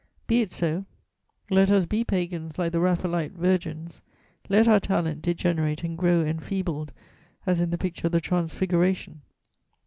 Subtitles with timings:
[0.25, 0.87] Be it so;
[1.51, 4.01] let us be pagans like the Raphaelite Virgins;
[4.49, 6.91] let our talent degenerate and grow enfeebled
[7.45, 9.17] as in the picture of the _Transfiguration!